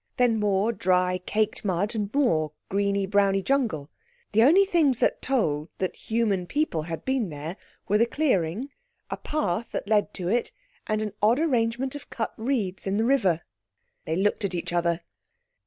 Then 0.17 0.39
more 0.39 0.73
dry, 0.73 1.19
caked 1.19 1.63
mud 1.63 1.93
and 1.93 2.11
more 2.11 2.53
greeny 2.69 3.05
browny 3.05 3.43
jungle. 3.43 3.91
The 4.31 4.41
only 4.41 4.65
things 4.65 4.97
that 4.97 5.21
told 5.21 5.69
that 5.77 5.95
human 6.09 6.47
people 6.47 6.81
had 6.81 7.05
been 7.05 7.29
there 7.29 7.55
were 7.87 7.99
the 7.99 8.07
clearing, 8.07 8.69
a 9.11 9.17
path 9.17 9.71
that 9.73 9.87
led 9.87 10.11
to 10.15 10.27
it, 10.27 10.51
and 10.87 11.03
an 11.03 11.13
odd 11.21 11.37
arrangement 11.39 11.93
of 11.93 12.09
cut 12.09 12.33
reeds 12.35 12.87
in 12.87 12.97
the 12.97 13.05
river. 13.05 13.41
They 14.05 14.15
looked 14.15 14.43
at 14.43 14.55
each 14.55 14.73
other. 14.73 15.01